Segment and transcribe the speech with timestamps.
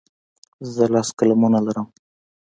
[0.73, 1.87] زه لس قلمونه لرم.